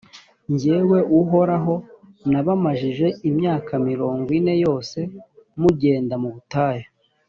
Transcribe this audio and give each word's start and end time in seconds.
jyewe 0.59 0.99
uhoraho 1.19 1.75
nabamajije 2.31 3.07
imyaka 3.29 3.73
mirongo 3.87 4.27
ine 4.39 4.53
yose 4.63 4.99
mugenda 5.61 6.15
mu 6.23 6.29
butayu: 6.35 6.87